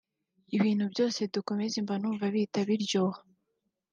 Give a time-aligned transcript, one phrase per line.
[0.55, 3.19] ibintu byose dukoze mba numva bihita biryoha